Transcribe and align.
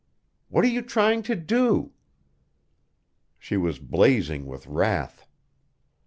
What 0.49 0.63
are 0.65 0.67
you 0.67 0.81
trying 0.81 1.21
to 1.21 1.35
do?" 1.35 1.91
She 3.37 3.55
was 3.55 3.77
blazing 3.77 4.47
with 4.47 4.65
wrath. 4.65 5.27